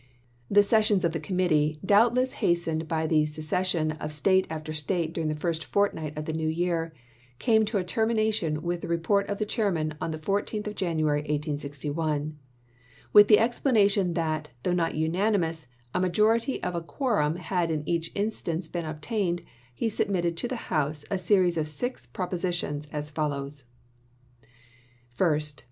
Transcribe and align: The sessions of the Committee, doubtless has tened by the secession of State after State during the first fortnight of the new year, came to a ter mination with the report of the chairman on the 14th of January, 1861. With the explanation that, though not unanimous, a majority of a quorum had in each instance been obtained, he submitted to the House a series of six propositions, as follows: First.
The 0.49 0.63
sessions 0.63 1.05
of 1.05 1.11
the 1.11 1.19
Committee, 1.19 1.77
doubtless 1.85 2.33
has 2.33 2.65
tened 2.65 2.87
by 2.87 3.05
the 3.05 3.27
secession 3.27 3.91
of 3.91 4.11
State 4.11 4.47
after 4.49 4.73
State 4.73 5.13
during 5.13 5.27
the 5.29 5.35
first 5.35 5.65
fortnight 5.65 6.17
of 6.17 6.25
the 6.25 6.33
new 6.33 6.49
year, 6.49 6.91
came 7.37 7.65
to 7.65 7.77
a 7.77 7.83
ter 7.83 8.07
mination 8.07 8.63
with 8.63 8.81
the 8.81 8.87
report 8.87 9.29
of 9.29 9.37
the 9.37 9.45
chairman 9.45 9.93
on 10.01 10.09
the 10.09 10.17
14th 10.17 10.65
of 10.65 10.73
January, 10.73 11.19
1861. 11.19 12.33
With 13.13 13.27
the 13.27 13.37
explanation 13.37 14.15
that, 14.15 14.49
though 14.63 14.73
not 14.73 14.95
unanimous, 14.95 15.67
a 15.93 16.01
majority 16.01 16.63
of 16.63 16.73
a 16.73 16.81
quorum 16.81 17.35
had 17.35 17.69
in 17.69 17.87
each 17.87 18.11
instance 18.15 18.67
been 18.67 18.85
obtained, 18.85 19.43
he 19.71 19.87
submitted 19.87 20.35
to 20.37 20.47
the 20.47 20.55
House 20.71 21.05
a 21.11 21.19
series 21.19 21.57
of 21.59 21.67
six 21.67 22.07
propositions, 22.07 22.87
as 22.91 23.11
follows: 23.11 23.65
First. 25.11 25.59